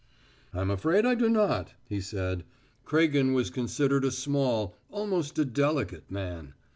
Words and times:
"I'm 0.51 0.71
afraid 0.71 1.05
I 1.05 1.13
do 1.13 1.29
not," 1.29 1.73
he 1.87 2.01
said. 2.01 2.43
"Craigen 2.85 3.33
was 3.35 3.51
considered 3.51 4.03
a 4.03 4.09
small, 4.09 4.75
almost 4.89 5.37
a 5.37 5.45
delicate, 5.45 6.09
man." 6.09 6.55